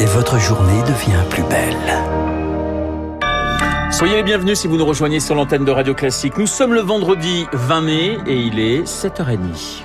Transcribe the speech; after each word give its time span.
et 0.00 0.06
votre 0.06 0.38
journée 0.38 0.82
devient 0.82 1.22
plus 1.28 1.42
belle. 1.42 1.76
Soyez 3.92 4.16
les 4.16 4.22
bienvenus 4.22 4.58
si 4.58 4.66
vous 4.66 4.78
nous 4.78 4.86
rejoignez 4.86 5.20
sur 5.20 5.34
l'antenne 5.34 5.66
de 5.66 5.70
Radio 5.70 5.94
Classique. 5.94 6.38
Nous 6.38 6.46
sommes 6.46 6.72
le 6.72 6.80
vendredi 6.80 7.46
20 7.52 7.80
mai 7.82 8.18
et 8.26 8.36
il 8.36 8.58
est 8.58 8.82
7h30. 8.84 9.82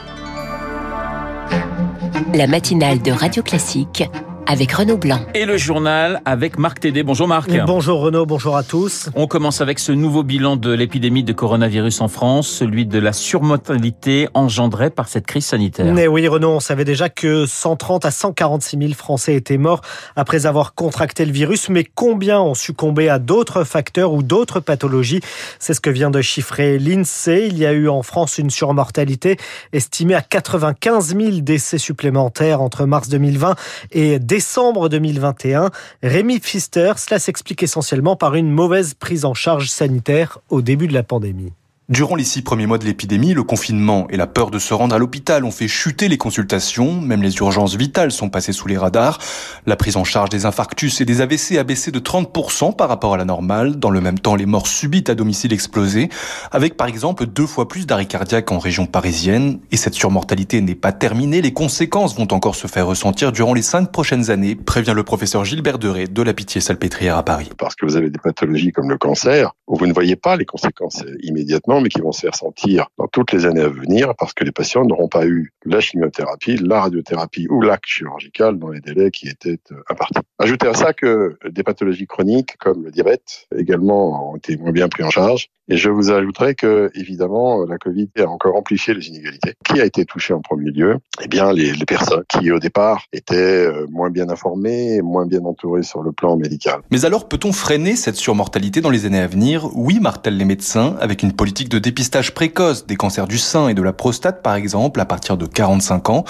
La 2.33 2.47
matinale 2.47 3.01
de 3.01 3.11
Radio 3.11 3.43
Classique 3.43 4.05
avec 4.47 4.71
Renaud 4.71 4.97
Blanc. 4.97 5.19
Et 5.33 5.45
le 5.45 5.57
journal 5.57 6.21
avec 6.25 6.57
Marc 6.57 6.79
Tédé. 6.79 7.03
Bonjour 7.03 7.27
Marc. 7.27 7.49
Bonjour 7.65 8.01
Renaud, 8.01 8.25
bonjour 8.25 8.55
à 8.55 8.63
tous. 8.63 9.09
On 9.15 9.27
commence 9.27 9.61
avec 9.61 9.79
ce 9.79 9.91
nouveau 9.91 10.23
bilan 10.23 10.55
de 10.55 10.71
l'épidémie 10.71 11.23
de 11.23 11.33
coronavirus 11.33 12.01
en 12.01 12.07
France, 12.07 12.47
celui 12.47 12.85
de 12.85 12.99
la 12.99 13.13
surmortalité 13.13 14.27
engendrée 14.33 14.89
par 14.89 15.07
cette 15.07 15.25
crise 15.25 15.45
sanitaire. 15.45 15.91
Mais 15.93 16.07
oui 16.07 16.27
Renaud, 16.27 16.51
on 16.51 16.59
savait 16.59 16.85
déjà 16.85 17.09
que 17.09 17.45
130 17.45 18.05
à 18.05 18.11
146 18.11 18.77
000 18.77 18.93
Français 18.93 19.35
étaient 19.35 19.57
morts 19.57 19.81
après 20.15 20.45
avoir 20.45 20.75
contracté 20.75 21.25
le 21.25 21.31
virus, 21.31 21.69
mais 21.69 21.83
combien 21.83 22.39
ont 22.39 22.53
succombé 22.53 23.09
à 23.09 23.19
d'autres 23.19 23.63
facteurs 23.63 24.13
ou 24.13 24.21
d'autres 24.21 24.59
pathologies? 24.59 25.21
C'est 25.59 25.73
ce 25.73 25.81
que 25.81 25.89
vient 25.89 26.11
de 26.11 26.21
chiffrer 26.21 26.77
l'INSEE. 26.79 27.47
Il 27.47 27.57
y 27.57 27.65
a 27.65 27.73
eu 27.73 27.89
en 27.89 28.03
France 28.03 28.37
une 28.37 28.49
surmortalité 28.49 29.37
estimée 29.73 30.15
à 30.15 30.21
95 30.21 31.15
000 31.17 31.31
décès 31.41 31.77
supplémentaires 31.77 32.61
entre 32.61 32.85
mars 32.85 33.09
2020 33.09 33.55
et 33.91 34.19
décembre 34.35 34.89
2021. 34.89 35.69
Rémi 36.03 36.41
Pfister, 36.41 36.91
cela 36.97 37.19
s'explique 37.19 37.63
essentiellement 37.63 38.17
par 38.17 38.35
une 38.35 38.51
mauvaise 38.51 38.93
prise 38.93 39.23
en 39.23 39.33
charge 39.33 39.69
sanitaire 39.69 40.39
au 40.49 40.61
début 40.61 40.89
de 40.89 40.93
la 40.93 41.03
pandémie. 41.03 41.53
Durant 41.87 42.15
les 42.15 42.23
six 42.23 42.41
premiers 42.41 42.65
mois 42.65 42.79
de 42.79 42.85
l'épidémie, 42.85 43.35
le 43.35 43.43
confinement 43.43 44.07
et 44.09 44.17
la 44.17 44.25
peur 44.25 44.49
de 44.49 44.57
se 44.57 44.73
rendre 44.73 44.95
à 44.95 44.97
l'hôpital 44.97 45.45
ont 45.45 45.51
fait 45.51 45.67
chuter 45.67 46.07
les 46.07 46.17
consultations, 46.17 46.99
même 46.99 47.21
les 47.21 47.35
urgences 47.35 47.75
vitales 47.75 48.11
sont 48.11 48.29
passées 48.29 48.53
sous 48.53 48.67
les 48.67 48.75
radars. 48.75 49.19
La 49.67 49.75
prise 49.75 49.95
en 49.95 50.03
charge 50.03 50.31
des 50.31 50.47
infarctus 50.47 50.99
et 51.01 51.05
des 51.05 51.21
AVC 51.21 51.59
a 51.59 51.63
baissé 51.63 51.91
de 51.91 51.99
30% 51.99 52.75
par 52.75 52.89
rapport 52.89 53.13
à 53.13 53.17
la 53.17 53.25
normale. 53.25 53.75
Dans 53.75 53.91
le 53.91 54.01
même 54.01 54.17
temps, 54.17 54.33
les 54.33 54.47
morts 54.47 54.65
subites 54.65 55.11
à 55.11 55.13
domicile 55.13 55.53
explosées, 55.53 56.09
avec 56.51 56.75
par 56.75 56.87
exemple 56.87 57.27
deux 57.27 57.45
fois 57.45 57.67
plus 57.67 57.85
d'arrêts 57.85 58.07
cardiaques 58.07 58.51
en 58.51 58.57
région 58.57 58.87
parisienne. 58.87 59.59
Et 59.69 59.77
cette 59.77 59.93
surmortalité 59.93 60.61
n'est 60.61 60.73
pas 60.73 60.91
terminée, 60.91 61.43
les 61.43 61.53
conséquences 61.53 62.17
vont 62.17 62.33
encore 62.33 62.55
se 62.55 62.65
faire 62.65 62.87
ressentir 62.87 63.31
durant 63.31 63.53
les 63.53 63.61
cinq 63.61 63.91
prochaines 63.91 64.31
années, 64.31 64.55
prévient 64.55 64.93
le 64.95 65.03
professeur 65.03 65.45
Gilbert 65.45 65.77
Deray 65.77 66.07
de 66.07 66.21
la 66.23 66.33
Pitié-Salpêtrière 66.33 67.15
à 67.15 67.23
Paris. 67.23 67.51
Parce 67.59 67.75
que 67.75 67.85
vous 67.85 67.95
avez 67.95 68.09
des 68.09 68.17
pathologies 68.17 68.71
comme 68.71 68.89
le 68.89 68.97
cancer, 68.97 69.51
où 69.67 69.77
vous 69.77 69.85
ne 69.85 69.93
voyez 69.93 70.15
pas 70.15 70.35
les 70.35 70.45
conséquences 70.45 71.03
immédiatement 71.21 71.74
mais 71.81 71.89
qui 71.89 72.01
vont 72.01 72.11
se 72.11 72.21
faire 72.21 72.35
sentir 72.35 72.87
dans 72.97 73.07
toutes 73.07 73.31
les 73.31 73.45
années 73.45 73.61
à 73.61 73.69
venir 73.69 74.13
parce 74.17 74.33
que 74.33 74.43
les 74.43 74.51
patients 74.51 74.85
n'auront 74.85 75.07
pas 75.07 75.25
eu 75.25 75.51
la 75.65 75.79
chimiothérapie, 75.79 76.57
la 76.57 76.81
radiothérapie 76.81 77.47
ou 77.49 77.61
l'acte 77.61 77.85
chirurgical 77.85 78.57
dans 78.57 78.69
les 78.69 78.81
délais 78.81 79.11
qui 79.11 79.27
étaient 79.27 79.59
euh, 79.71 79.81
impartis. 79.89 80.21
Ajoutez 80.39 80.67
à 80.67 80.73
ça 80.73 80.93
que 80.93 81.37
des 81.49 81.63
pathologies 81.63 82.07
chroniques 82.07 82.57
comme 82.57 82.83
le 82.83 82.91
diabète 82.91 83.47
également 83.57 84.31
ont 84.31 84.35
été 84.35 84.57
moins 84.57 84.71
bien 84.71 84.87
pris 84.89 85.03
en 85.03 85.09
charge. 85.09 85.49
Et 85.67 85.77
je 85.77 85.89
vous 85.89 86.11
ajouterai 86.11 86.53
que, 86.53 86.91
évidemment, 86.93 87.65
la 87.65 87.79
Covid 87.79 88.09
a 88.19 88.27
encore 88.27 88.55
amplifié 88.55 88.93
les 88.93 89.07
inégalités. 89.07 89.55
Qui 89.63 89.81
a 89.81 89.85
été 89.85 90.05
touché 90.05 90.31
en 90.31 90.39
premier 90.39 90.69
lieu? 90.69 90.97
Eh 91.23 91.27
bien, 91.27 91.51
les, 91.51 91.73
les 91.73 91.85
personnes 91.85 92.23
qui, 92.29 92.51
au 92.51 92.59
départ, 92.59 93.05
étaient 93.11 93.65
euh, 93.65 93.87
moins 93.89 94.11
bien 94.11 94.29
informées, 94.29 95.01
moins 95.01 95.25
bien 95.25 95.43
entourées 95.43 95.81
sur 95.81 96.03
le 96.03 96.11
plan 96.11 96.37
médical. 96.37 96.81
Mais 96.91 97.03
alors, 97.05 97.27
peut-on 97.27 97.51
freiner 97.51 97.95
cette 97.95 98.15
surmortalité 98.15 98.79
dans 98.79 98.91
les 98.91 99.07
années 99.07 99.19
à 99.19 99.25
venir? 99.25 99.67
Oui, 99.73 99.99
martèlent 99.99 100.37
les 100.37 100.45
médecins, 100.45 100.97
avec 100.99 101.23
une 101.23 101.33
politique 101.33 101.64
de 101.69 101.79
dépistage 101.79 102.33
précoce 102.33 102.85
des 102.85 102.95
cancers 102.95 103.27
du 103.27 103.37
sein 103.37 103.67
et 103.67 103.73
de 103.73 103.81
la 103.81 103.93
prostate, 103.93 104.41
par 104.41 104.55
exemple, 104.55 104.99
à 104.99 105.05
partir 105.05 105.37
de 105.37 105.45
45 105.45 106.09
ans. 106.09 106.25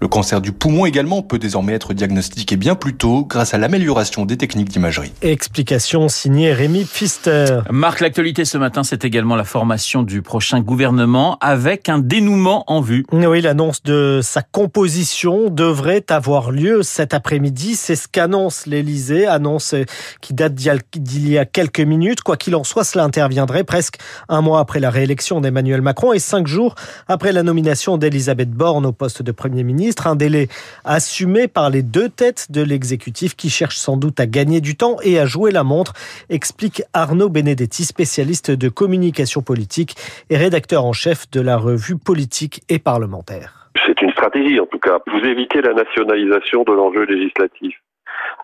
Le 0.00 0.08
cancer 0.08 0.40
du 0.40 0.52
poumon 0.52 0.86
également 0.86 1.22
peut 1.22 1.38
désormais 1.38 1.72
être 1.72 1.94
diagnostiqué 1.94 2.56
bien 2.56 2.74
plus 2.74 2.96
tôt 2.96 3.24
grâce 3.24 3.54
à 3.54 3.58
l'amélioration 3.58 4.24
des 4.24 4.36
techniques 4.36 4.68
d'imagerie. 4.68 5.12
Explication 5.22 6.08
signée 6.08 6.52
Rémi 6.52 6.84
Pfister. 6.84 7.60
Marc, 7.70 8.00
l'actualité 8.00 8.44
ce 8.44 8.58
matin, 8.58 8.82
c'est 8.82 9.04
également 9.04 9.36
la 9.36 9.44
formation 9.44 10.02
du 10.02 10.22
prochain 10.22 10.60
gouvernement 10.60 11.38
avec 11.40 11.88
un 11.88 11.98
dénouement 11.98 12.64
en 12.66 12.80
vue. 12.80 13.04
Oui, 13.12 13.40
l'annonce 13.40 13.82
de 13.82 14.20
sa 14.22 14.42
composition 14.42 15.50
devrait 15.50 16.04
avoir 16.08 16.50
lieu 16.50 16.82
cet 16.82 17.14
après-midi. 17.14 17.74
C'est 17.76 17.96
ce 17.96 18.08
qu'annonce 18.08 18.66
l'Élysée, 18.66 19.26
annonce 19.26 19.74
qui 20.20 20.34
date 20.34 20.54
d'il 20.54 21.28
y 21.28 21.38
a 21.38 21.44
quelques 21.44 21.80
minutes. 21.80 22.22
Quoi 22.22 22.36
qu'il 22.36 22.56
en 22.56 22.64
soit, 22.64 22.84
cela 22.84 23.04
interviendrait 23.04 23.64
presque 23.64 23.96
un 24.28 24.40
mois 24.40 24.60
après 24.60 24.77
la 24.80 24.90
réélection 24.90 25.40
d'Emmanuel 25.40 25.82
Macron 25.82 26.12
et 26.12 26.18
cinq 26.18 26.46
jours 26.46 26.74
après 27.08 27.32
la 27.32 27.42
nomination 27.42 27.96
d'Elisabeth 27.96 28.50
Borne 28.50 28.86
au 28.86 28.92
poste 28.92 29.22
de 29.22 29.32
Premier 29.32 29.62
ministre. 29.62 30.06
Un 30.06 30.16
délai 30.16 30.48
assumé 30.84 31.48
par 31.48 31.70
les 31.70 31.82
deux 31.82 32.08
têtes 32.08 32.50
de 32.50 32.62
l'exécutif 32.62 33.36
qui 33.36 33.50
cherchent 33.50 33.78
sans 33.78 33.96
doute 33.96 34.20
à 34.20 34.26
gagner 34.26 34.60
du 34.60 34.76
temps 34.76 34.96
et 35.02 35.18
à 35.18 35.26
jouer 35.26 35.50
la 35.50 35.64
montre, 35.64 35.92
explique 36.30 36.82
Arnaud 36.92 37.28
Benedetti, 37.28 37.84
spécialiste 37.84 38.50
de 38.50 38.68
communication 38.68 39.42
politique 39.42 39.96
et 40.30 40.36
rédacteur 40.36 40.84
en 40.84 40.92
chef 40.92 41.30
de 41.30 41.40
la 41.40 41.56
revue 41.56 41.96
politique 41.96 42.62
et 42.68 42.78
parlementaire. 42.78 43.70
C'est 43.86 44.00
une 44.02 44.10
stratégie 44.12 44.60
en 44.60 44.66
tout 44.66 44.78
cas. 44.78 44.98
Vous 45.06 45.26
évitez 45.26 45.60
la 45.62 45.74
nationalisation 45.74 46.64
de 46.64 46.72
l'enjeu 46.72 47.04
législatif. 47.04 47.76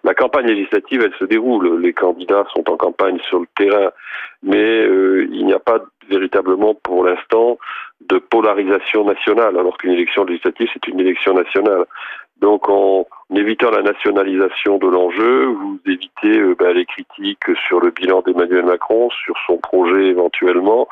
La 0.04 0.14
campagne 0.14 0.46
législative, 0.46 1.02
elle 1.02 1.14
se 1.18 1.24
déroule. 1.24 1.80
Les 1.80 1.94
candidats 1.94 2.44
sont 2.54 2.68
en 2.70 2.76
campagne 2.76 3.18
sur 3.28 3.40
le 3.40 3.46
terrain, 3.56 3.90
mais 4.42 4.82
euh, 4.82 5.26
il 5.32 5.46
n'y 5.46 5.54
a 5.54 5.58
pas 5.58 5.78
véritablement 6.08 6.74
pour 6.74 7.04
l'instant 7.04 7.58
de 8.08 8.18
polarisation 8.18 9.04
nationale, 9.04 9.58
alors 9.58 9.78
qu'une 9.78 9.92
élection 9.92 10.24
législative, 10.24 10.68
c'est 10.72 10.88
une 10.88 11.00
élection 11.00 11.34
nationale. 11.34 11.84
Donc 12.40 12.68
en 12.68 13.06
évitant 13.34 13.70
la 13.70 13.82
nationalisation 13.82 14.78
de 14.78 14.88
l'enjeu, 14.88 15.46
vous 15.46 15.78
évitez 15.86 16.38
euh, 16.38 16.54
ben, 16.58 16.74
les 16.74 16.84
critiques 16.84 17.56
sur 17.66 17.80
le 17.80 17.90
bilan 17.90 18.22
d'Emmanuel 18.22 18.64
Macron, 18.64 19.08
sur 19.24 19.34
son 19.46 19.56
projet 19.58 20.06
éventuellement, 20.06 20.88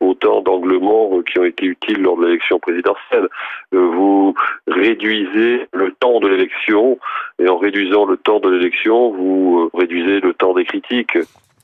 autant 0.00 0.40
d'angles 0.40 0.78
morts 0.78 1.22
qui 1.24 1.38
ont 1.38 1.44
été 1.44 1.66
utiles 1.66 2.02
lors 2.02 2.16
de 2.16 2.26
l'élection 2.26 2.58
présidentielle. 2.58 3.28
Euh, 3.74 3.78
vous 3.78 4.34
réduisez 4.66 5.68
le 5.72 5.92
temps 5.92 6.18
de 6.18 6.28
l'élection 6.28 6.98
et 7.38 7.48
en 7.48 7.58
réduisant 7.58 8.06
le 8.06 8.16
temps 8.16 8.40
de 8.40 8.50
l'élection, 8.50 9.10
vous 9.10 9.70
euh, 9.72 9.78
réduisez 9.78 10.20
le 10.20 10.34
temps 10.34 10.54
des 10.54 10.64
critiques. 10.64 11.18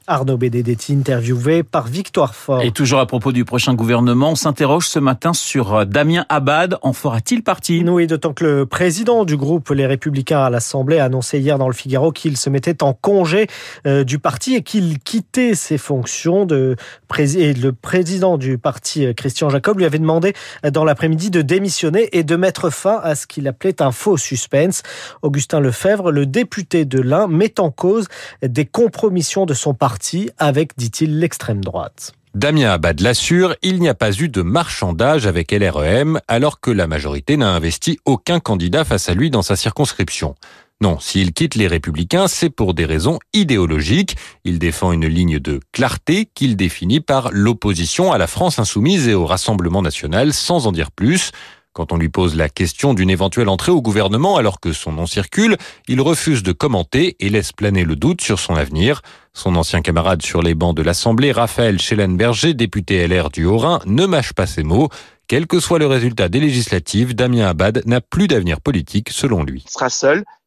Arnaud 0.06 0.36
Benedetti, 0.36 0.92
interviewé 0.92 1.62
par 1.62 1.86
Victoire 1.86 2.34
Fort. 2.34 2.62
Et 2.62 2.72
toujours 2.72 2.98
à 2.98 3.06
propos 3.06 3.30
du 3.30 3.44
prochain 3.44 3.74
gouvernement, 3.74 4.32
on 4.32 4.34
s'interroge 4.34 4.88
ce 4.88 4.98
matin 4.98 5.32
sur 5.32 5.74
euh, 5.74 5.84
Damien 5.84 6.26
Abad. 6.28 6.78
En 6.82 6.92
fera-t-il 6.92 7.42
partie? 7.42 7.84
Oui, 7.86 8.06
d'autant 8.06 8.32
que 8.32 8.44
le 8.44 8.66
président 8.66 9.24
du 9.24 9.36
groupe 9.36 9.70
Les 9.70 9.86
Républicains 9.86 10.40
à 10.40 10.50
l'Assemblée 10.50 10.98
a 10.98 11.04
annoncé 11.04 11.38
hier 11.38 11.56
dans 11.58 11.68
le 11.68 11.74
Figaro 11.74 12.10
qu'il 12.10 12.36
se 12.36 12.50
mettait 12.50 12.82
en 12.82 12.94
congé 12.94 13.46
euh, 13.86 14.02
du 14.02 14.18
parti 14.18 14.54
et 14.56 14.62
qu'il 14.62 14.98
quittait 14.98 15.54
ses 15.54 15.78
fonctions. 15.78 16.46
De 16.46 16.76
et 17.19 17.52
le 17.52 17.72
président 17.72 18.38
du 18.38 18.58
parti, 18.58 19.06
euh, 19.06 19.12
Christian 19.12 19.50
Jacob, 19.50 19.78
lui 19.78 19.84
avait 19.84 19.98
demandé 19.98 20.32
dans 20.72 20.84
l'après-midi 20.84 21.30
de 21.30 21.42
démissionner 21.42 22.08
et 22.12 22.24
de 22.24 22.36
mettre 22.36 22.70
fin 22.70 22.98
à 23.02 23.14
ce 23.14 23.26
qu'il 23.26 23.46
appelait 23.46 23.82
un 23.82 23.92
faux 23.92 24.16
suspense. 24.16 24.82
Augustin 25.20 25.60
Lefebvre, 25.60 26.10
le 26.10 26.26
député 26.26 26.84
de 26.84 27.00
l'Ain, 27.00 27.28
met 27.28 27.60
en 27.60 27.70
cause 27.70 28.08
des 28.42 28.64
compromissions 28.64 29.46
de 29.46 29.54
son 29.54 29.74
parti 29.74 29.91
avec, 30.38 30.76
dit-il, 30.76 31.19
l'extrême 31.19 31.62
droite. 31.62 32.12
Damien 32.34 32.70
Abad 32.70 33.00
l'assure, 33.00 33.54
il 33.62 33.78
n'y 33.80 33.91
a 33.91 33.94
pas 33.94 34.12
eu 34.12 34.30
de 34.30 34.41
marchandage 34.41 35.26
avec 35.26 35.53
LREM 35.53 36.19
alors 36.28 36.60
que 36.60 36.70
la 36.70 36.86
majorité 36.86 37.36
n'a 37.36 37.50
investi 37.50 37.98
aucun 38.06 38.41
candidat 38.41 38.84
face 38.84 39.10
à 39.10 39.14
lui 39.14 39.31
dans 39.31 39.42
sa 39.42 39.54
circonscription. 39.54 40.34
Non, 40.81 40.98
s'il 40.98 41.32
quitte 41.32 41.54
les 41.54 41.66
républicains, 41.66 42.28
c'est 42.28 42.50
pour 42.50 42.75
des 42.75 42.86
raisons 42.86 43.19
idéologiques. 43.34 44.16
Il 44.44 44.58
défend 44.58 44.92
une 44.92 45.06
ligne 45.06 45.38
de 45.38 45.60
clarté 45.72 46.26
qu'il 46.34 46.56
définit 46.56 47.00
par 47.00 47.31
l'opposition 47.31 48.12
à 48.12 48.19
la 48.19 48.26
France 48.26 48.58
insoumise 48.58 49.06
et 49.06 49.14
au 49.14 49.26
Rassemblement 49.26 49.82
national 49.82 50.32
sans 50.32 50.66
en 50.66 50.72
dire 50.72 50.91
plus. 50.91 51.31
Quand 51.72 51.90
on 51.90 51.96
lui 51.96 52.10
pose 52.10 52.36
la 52.36 52.50
question 52.50 52.92
d'une 52.92 53.08
éventuelle 53.08 53.48
entrée 53.48 53.72
au 53.72 53.80
gouvernement 53.80 54.36
alors 54.36 54.60
que 54.60 54.74
son 54.74 54.92
nom 54.92 55.06
circule, 55.06 55.56
il 55.88 56.02
refuse 56.02 56.42
de 56.42 56.52
commenter 56.52 57.16
et 57.19 57.30
laisse 57.30 57.52
planer 57.52 57.84
le 57.84 57.96
doute 57.96 58.20
sur 58.20 58.38
son 58.38 58.54
avenir. 58.54 59.00
Son 59.32 59.56
ancien 59.56 59.80
camarade 59.80 60.20
sur 60.20 60.42
les 60.42 60.54
bancs 60.54 60.76
de 60.76 60.82
l'Assemblée, 60.82 61.32
Raphaël 61.32 61.80
Schellenberger, 61.80 62.52
député 62.52 63.06
LR 63.08 63.30
du 63.30 63.46
Haut-Rhin, 63.46 63.80
ne 63.86 64.04
mâche 64.04 64.34
pas 64.34 64.46
ses 64.46 64.62
mots. 64.62 64.90
Quel 65.28 65.46
que 65.46 65.60
soit 65.60 65.78
le 65.78 65.86
résultat 65.86 66.28
des 66.28 66.40
législatives, 66.40 67.14
Damien 67.14 67.46
Abad 67.46 67.82
n'a 67.86 68.02
plus 68.02 68.28
d'avenir 68.28 68.60
politique 68.60 69.08
selon 69.08 69.42
lui. 69.42 69.64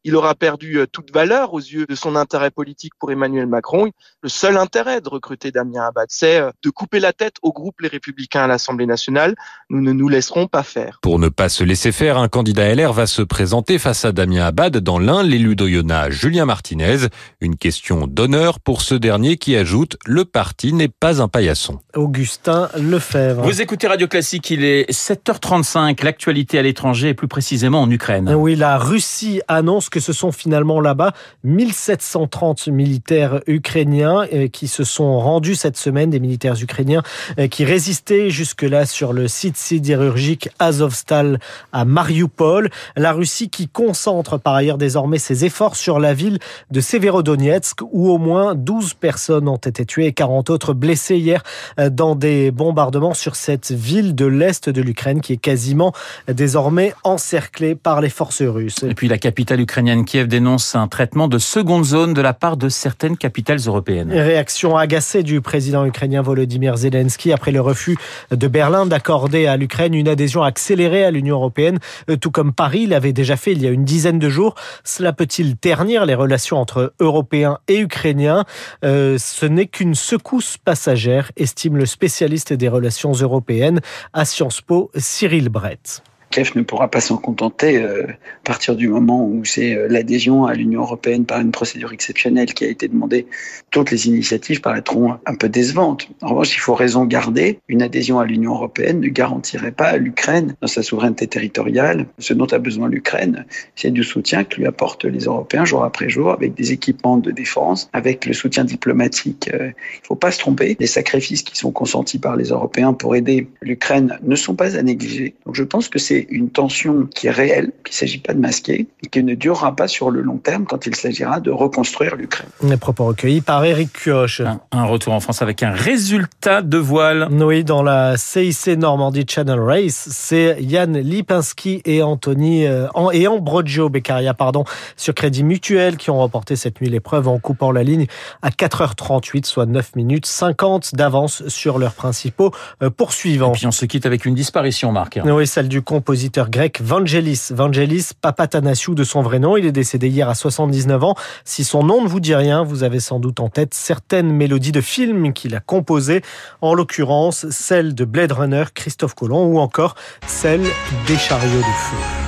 Il 0.05 0.15
aura 0.15 0.35
perdu 0.35 0.77
euh, 0.77 0.85
toute 0.85 1.11
valeur 1.11 1.53
aux 1.53 1.59
yeux 1.59 1.87
de 1.87 1.95
son 1.95 2.15
intérêt 2.15 2.51
politique 2.51 2.93
pour 2.99 3.11
Emmanuel 3.11 3.47
Macron. 3.47 3.89
Le 4.21 4.29
seul 4.29 4.55
intérêt 4.55 5.01
de 5.01 5.09
recruter 5.09 5.51
Damien 5.51 5.87
Abad, 5.87 6.05
c'est 6.09 6.39
euh, 6.39 6.51
de 6.63 6.69
couper 6.69 6.99
la 6.99 7.11
tête 7.11 7.37
au 7.41 7.51
groupe 7.51 7.81
Les 7.81 7.87
Républicains 7.87 8.43
à 8.43 8.47
l'Assemblée 8.47 8.85
nationale. 8.85 9.35
Nous 9.71 9.81
ne 9.81 9.91
nous 9.91 10.07
laisserons 10.07 10.45
pas 10.45 10.61
faire. 10.61 10.99
Pour 11.01 11.17
ne 11.17 11.27
pas 11.27 11.49
se 11.49 11.63
laisser 11.63 11.91
faire, 11.91 12.19
un 12.19 12.27
candidat 12.27 12.73
LR 12.73 12.93
va 12.93 13.07
se 13.07 13.23
présenter 13.23 13.79
face 13.79 14.05
à 14.05 14.11
Damien 14.11 14.45
Abad 14.45 14.77
dans 14.77 14.99
l'un, 14.99 15.23
l'élu 15.23 15.55
d'Oyonnax, 15.55 16.15
Julien 16.15 16.45
Martinez. 16.45 17.07
Une 17.41 17.55
question 17.55 18.05
d'honneur 18.05 18.59
pour 18.59 18.83
ce 18.83 18.93
dernier 18.93 19.37
qui 19.37 19.55
ajoute 19.55 19.97
«Le 20.05 20.23
parti 20.23 20.71
n'est 20.71 20.87
pas 20.87 21.19
un 21.23 21.27
paillasson». 21.27 21.79
Augustin 21.95 22.69
Lefebvre. 22.77 23.41
Vous 23.43 23.59
écoutez 23.59 23.87
Radio 23.87 24.07
Classique, 24.07 24.51
il 24.51 24.63
est 24.63 24.87
7h35. 24.91 26.03
L'actualité 26.03 26.59
à 26.59 26.61
l'étranger 26.61 27.09
et 27.09 27.13
plus 27.15 27.27
précisément 27.27 27.81
en 27.81 27.89
Ukraine. 27.89 28.31
Oui, 28.35 28.55
la 28.55 28.77
Russie 28.77 29.41
annonce 29.47 29.89
puisque 29.95 30.05
ce 30.05 30.13
sont 30.13 30.31
finalement 30.33 30.81
là-bas 30.81 31.13
1730 31.45 32.67
militaires 32.67 33.39
ukrainiens 33.47 34.25
euh, 34.33 34.47
qui 34.49 34.67
se 34.67 34.83
sont 34.83 35.19
rendus 35.19 35.55
cette 35.55 35.77
semaine, 35.77 36.09
des 36.09 36.19
militaires 36.19 36.61
ukrainiens 36.61 37.01
euh, 37.39 37.47
qui 37.47 37.63
résistaient 37.63 38.29
jusque-là 38.29 38.85
sur 38.85 39.13
le 39.13 39.29
site 39.29 39.55
sidérurgique 39.55 40.49
Azovstal 40.59 41.39
à 41.71 41.85
Mariupol. 41.85 42.69
La 42.97 43.13
Russie 43.13 43.49
qui 43.49 43.69
concentre 43.69 44.37
par 44.37 44.55
ailleurs 44.55 44.77
désormais 44.77 45.17
ses 45.17 45.45
efforts 45.45 45.77
sur 45.77 45.99
la 45.99 46.13
ville 46.13 46.39
de 46.71 46.81
Severodonetsk 46.81 47.81
où 47.91 48.09
au 48.09 48.17
moins 48.17 48.53
12 48.53 48.95
personnes 48.95 49.47
ont 49.47 49.55
été 49.55 49.85
tuées 49.85 50.07
et 50.07 50.13
40 50.13 50.49
autres 50.49 50.73
blessées 50.73 51.17
hier 51.17 51.41
euh, 51.79 51.89
dans 51.89 52.15
des 52.15 52.51
bombardements 52.51 53.13
sur 53.13 53.37
cette 53.37 53.71
ville 53.71 54.13
de 54.13 54.25
l'Est 54.25 54.69
de 54.69 54.81
l'Ukraine 54.81 55.21
qui 55.21 55.33
est 55.33 55.37
quasiment 55.37 55.93
désormais 56.27 56.93
encerclée 57.03 57.75
par 57.75 58.01
les 58.01 58.09
forces 58.09 58.41
russes. 58.41 58.83
Et 58.83 58.93
puis 58.93 59.07
la 59.07 59.17
capitale 59.17 59.61
ukrainienne 59.61 59.84
Kiev 60.05 60.27
dénonce 60.27 60.75
un 60.75 60.87
traitement 60.87 61.27
de 61.27 61.37
seconde 61.37 61.85
zone 61.85 62.13
de 62.13 62.21
la 62.21 62.33
part 62.33 62.57
de 62.57 62.69
certaines 62.69 63.17
capitales 63.17 63.59
européennes. 63.67 64.11
Réaction 64.11 64.75
agacée 64.75 65.21
du 65.21 65.41
président 65.41 65.85
ukrainien 65.85 66.21
Volodymyr 66.21 66.75
Zelensky 66.75 67.31
après 67.31 67.51
le 67.51 67.61
refus 67.61 67.95
de 68.31 68.47
Berlin 68.47 68.85
d'accorder 68.87 69.45
à 69.45 69.57
l'Ukraine 69.57 69.93
une 69.93 70.07
adhésion 70.07 70.41
accélérée 70.41 71.05
à 71.05 71.11
l'Union 71.11 71.35
européenne, 71.35 71.79
euh, 72.09 72.17
tout 72.17 72.31
comme 72.31 72.51
Paris 72.51 72.87
l'avait 72.87 73.13
déjà 73.13 73.37
fait 73.37 73.51
il 73.51 73.61
y 73.61 73.67
a 73.67 73.69
une 73.69 73.85
dizaine 73.85 74.17
de 74.17 74.29
jours. 74.29 74.55
Cela 74.83 75.13
peut-il 75.13 75.55
ternir 75.55 76.05
les 76.05 76.15
relations 76.15 76.57
entre 76.57 76.93
Européens 76.99 77.59
et 77.67 77.79
Ukrainiens? 77.79 78.45
Euh, 78.83 79.17
Ce 79.19 79.45
n'est 79.45 79.67
qu'une 79.67 79.93
secousse 79.93 80.57
passagère, 80.57 81.31
estime 81.37 81.77
le 81.77 81.85
spécialiste 81.85 82.53
des 82.53 82.69
relations 82.69 83.11
européennes 83.11 83.81
à 84.13 84.25
Sciences 84.25 84.61
Po, 84.61 84.89
Cyril 84.95 85.49
Brett. 85.49 86.01
Kiev 86.35 86.51
ne 86.55 86.63
pourra 86.63 86.89
pas 86.89 86.99
s'en 86.99 87.15
contenter 87.15 87.81
euh, 87.81 88.03
à 88.07 88.43
partir 88.43 88.75
du 88.75 88.89
moment 88.89 89.25
où 89.25 89.45
c'est 89.45 89.73
euh, 89.73 89.87
l'adhésion 89.87 90.45
à 90.45 90.53
l'Union 90.53 90.81
européenne 90.81 91.25
par 91.25 91.39
une 91.39 91.51
procédure 91.51 91.93
exceptionnelle 91.93 92.53
qui 92.53 92.65
a 92.65 92.67
été 92.67 92.89
demandée. 92.89 93.25
Toutes 93.71 93.89
les 93.89 94.07
initiatives 94.07 94.59
paraîtront 94.59 95.13
un 95.25 95.35
peu 95.35 95.47
décevantes. 95.47 96.09
En 96.21 96.31
revanche, 96.31 96.53
il 96.53 96.59
faut 96.59 96.75
raison 96.75 97.05
garder. 97.05 97.59
Une 97.69 97.81
adhésion 97.81 98.19
à 98.19 98.25
l'Union 98.25 98.53
européenne 98.53 98.99
ne 98.99 99.07
garantirait 99.07 99.71
pas 99.71 99.85
à 99.85 99.97
l'Ukraine 99.97 100.57
dans 100.59 100.67
sa 100.67 100.83
souveraineté 100.83 101.25
territoriale. 101.27 102.05
Ce 102.19 102.33
dont 102.33 102.47
a 102.47 102.57
besoin 102.57 102.89
l'Ukraine, 102.89 103.45
c'est 103.77 103.91
du 103.91 104.03
soutien 104.03 104.43
que 104.43 104.57
lui 104.57 104.67
apportent 104.67 105.05
les 105.05 105.23
Européens 105.23 105.63
jour 105.63 105.85
après 105.85 106.09
jour 106.09 106.31
avec 106.31 106.53
des 106.53 106.73
équipements 106.73 107.15
de 107.15 107.31
défense, 107.31 107.89
avec 107.93 108.25
le 108.25 108.33
soutien 108.33 108.65
diplomatique. 108.65 109.49
Euh, 109.53 109.67
il 109.67 110.01
ne 110.01 110.07
faut 110.07 110.15
pas 110.15 110.31
se 110.31 110.39
tromper. 110.39 110.75
Les 110.81 110.87
sacrifices 110.87 111.43
qui 111.43 111.55
sont 111.55 111.71
consentis 111.71 112.19
par 112.19 112.35
les 112.35 112.49
Européens 112.49 112.91
pour 112.91 113.15
aider 113.15 113.47
l'Ukraine 113.61 114.19
ne 114.21 114.35
sont 114.35 114.55
pas 114.55 114.75
à 114.75 114.81
négliger. 114.81 115.33
Donc 115.45 115.55
je 115.55 115.63
pense 115.63 115.87
que 115.87 115.97
c'est 115.97 116.24
une 116.29 116.49
tension 116.49 117.07
qui 117.13 117.27
est 117.27 117.31
réelle, 117.31 117.71
qu'il 117.83 117.91
ne 117.91 117.95
s'agit 117.95 118.17
pas 118.19 118.33
de 118.33 118.39
masquer, 118.39 118.87
et 119.03 119.07
qui 119.07 119.23
ne 119.23 119.35
durera 119.35 119.75
pas 119.75 119.87
sur 119.87 120.09
le 120.09 120.21
long 120.21 120.37
terme 120.37 120.65
quand 120.65 120.85
il 120.85 120.95
s'agira 120.95 121.39
de 121.39 121.51
reconstruire 121.51 122.15
l'Ukraine. 122.15 122.47
Les 122.63 122.77
propos 122.77 123.05
recueillis 123.05 123.41
par 123.41 123.63
Eric 123.65 123.91
Kioch. 123.93 124.41
Un, 124.41 124.59
un, 124.71 124.85
retour 124.85 125.13
en 125.13 125.19
France 125.19 125.41
avec 125.41 125.63
un 125.63 125.71
résultat 125.71 126.61
de 126.61 126.77
voile. 126.77 127.27
Oui, 127.31 127.63
dans 127.63 127.83
la 127.83 128.17
CIC 128.17 128.77
Normandie 128.77 129.25
Channel 129.27 129.59
Race, 129.59 130.07
c'est 130.11 130.57
Yann 130.59 130.97
Lipinski 130.97 131.81
et 131.85 132.01
Anthony 132.01 132.65
euh, 132.65 132.87
et 133.13 133.27
Ambrogio 133.27 133.89
Beccaria 133.89 134.33
pardon, 134.33 134.63
sur 134.97 135.13
Crédit 135.13 135.43
Mutuel 135.43 135.97
qui 135.97 136.09
ont 136.09 136.17
remporté 136.17 136.55
cette 136.55 136.81
nuit 136.81 136.89
l'épreuve 136.89 137.27
en 137.27 137.39
coupant 137.39 137.71
la 137.71 137.83
ligne 137.83 138.07
à 138.41 138.49
4h38, 138.49 139.45
soit 139.45 139.65
9 139.65 139.95
minutes 139.95 140.25
50 140.25 140.95
d'avance 140.95 141.47
sur 141.47 141.79
leurs 141.79 141.93
principaux 141.93 142.51
euh, 142.81 142.89
poursuivants. 142.89 143.53
Et 143.53 143.57
puis 143.57 143.67
on 143.67 143.71
se 143.71 143.85
quitte 143.85 144.05
avec 144.05 144.25
une 144.25 144.35
disparition, 144.35 144.91
Marc. 144.91 145.19
Oui, 145.23 145.47
celle 145.47 145.67
du 145.67 145.81
compositeur 145.81 146.14
grec 146.49 146.81
Vangelis. 146.81 147.51
Vangelis 147.51 148.11
Papatanasiou 148.19 148.95
de 148.95 149.03
son 149.03 149.21
vrai 149.21 149.39
nom. 149.39 149.57
Il 149.57 149.65
est 149.65 149.71
décédé 149.71 150.07
hier 150.07 150.29
à 150.29 150.35
79 150.35 151.03
ans. 151.03 151.15
Si 151.43 151.63
son 151.63 151.83
nom 151.83 152.03
ne 152.03 152.07
vous 152.07 152.19
dit 152.19 152.35
rien, 152.35 152.63
vous 152.63 152.83
avez 152.83 152.99
sans 152.99 153.19
doute 153.19 153.39
en 153.39 153.49
tête 153.49 153.73
certaines 153.73 154.31
mélodies 154.31 154.71
de 154.71 154.81
films 154.81 155.33
qu'il 155.33 155.55
a 155.55 155.59
composées, 155.59 156.21
en 156.61 156.73
l'occurrence 156.73 157.47
celle 157.49 157.95
de 157.95 158.05
Blade 158.05 158.31
Runner, 158.31 158.65
Christophe 158.73 159.15
Colomb, 159.15 159.45
ou 159.45 159.59
encore 159.59 159.95
celle 160.27 160.63
des 161.07 161.17
chariots 161.17 161.59
de 161.59 161.63
feu. 161.63 162.24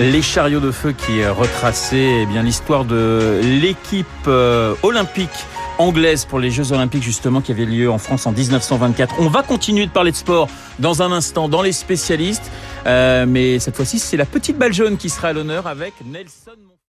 Les 0.00 0.22
chariots 0.22 0.60
de 0.60 0.70
feu 0.70 0.92
qui 0.92 1.26
retraçaient 1.26 2.22
eh 2.22 2.26
bien 2.26 2.42
l'histoire 2.42 2.86
de 2.86 3.38
l'équipe 3.42 4.06
euh, 4.26 4.74
olympique 4.82 5.28
anglaise 5.76 6.24
pour 6.24 6.38
les 6.38 6.50
Jeux 6.50 6.72
Olympiques 6.72 7.02
justement 7.02 7.42
qui 7.42 7.52
avaient 7.52 7.66
lieu 7.66 7.90
en 7.90 7.98
France 7.98 8.26
en 8.26 8.32
1924. 8.32 9.16
On 9.18 9.28
va 9.28 9.42
continuer 9.42 9.84
de 9.84 9.90
parler 9.90 10.10
de 10.10 10.16
sport 10.16 10.48
dans 10.78 11.02
un 11.02 11.12
instant 11.12 11.50
dans 11.50 11.60
les 11.60 11.72
spécialistes, 11.72 12.50
euh, 12.86 13.26
mais 13.28 13.58
cette 13.58 13.76
fois-ci 13.76 13.98
c'est 13.98 14.16
la 14.16 14.24
petite 14.24 14.56
balle 14.56 14.72
jaune 14.72 14.96
qui 14.96 15.10
sera 15.10 15.28
à 15.28 15.32
l'honneur 15.34 15.66
avec 15.66 15.92
Nelson. 16.02 16.79